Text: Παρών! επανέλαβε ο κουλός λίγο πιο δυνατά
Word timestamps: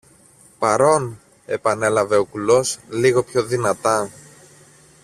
Παρών! 0.59 1.19
επανέλαβε 1.45 2.15
ο 2.17 2.25
κουλός 2.25 2.79
λίγο 2.89 3.23
πιο 3.23 3.43
δυνατά 3.43 4.09